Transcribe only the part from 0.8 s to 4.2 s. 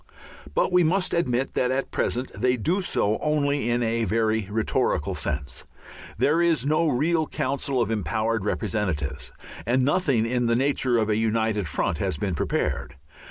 must admit that at present they do so only in a